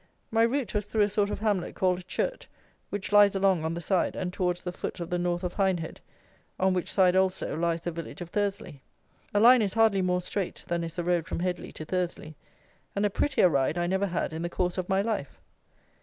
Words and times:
My 0.31 0.41
route 0.41 0.73
was 0.73 0.87
through 0.87 1.01
a 1.03 1.09
sort 1.09 1.29
of 1.29 1.41
hamlet 1.41 1.75
called 1.75 2.07
Churt, 2.07 2.47
which 2.89 3.11
lies 3.11 3.35
along 3.35 3.63
on 3.63 3.75
the 3.75 3.81
side 3.81 4.15
and 4.15 4.33
towards 4.33 4.63
the 4.63 4.71
foot 4.71 4.99
of 4.99 5.11
the 5.11 5.19
north 5.19 5.43
of 5.43 5.53
Hindhead, 5.57 5.99
on 6.59 6.73
which 6.73 6.91
side, 6.91 7.15
also, 7.15 7.55
lies 7.55 7.81
the 7.81 7.91
village 7.91 8.19
of 8.19 8.31
Thursley. 8.31 8.81
A 9.31 9.39
line 9.39 9.61
is 9.61 9.75
hardly 9.75 10.01
more 10.01 10.19
straight 10.19 10.65
than 10.67 10.83
is 10.83 10.95
the 10.95 11.03
road 11.03 11.27
from 11.27 11.41
Headley 11.41 11.71
to 11.73 11.85
Thursley; 11.85 12.35
and 12.95 13.05
a 13.05 13.11
prettier 13.11 13.47
ride 13.47 13.77
I 13.77 13.85
never 13.85 14.07
had 14.07 14.33
in 14.33 14.41
the 14.41 14.49
course 14.49 14.79
of 14.79 14.89
my 14.89 15.03
life. 15.03 15.39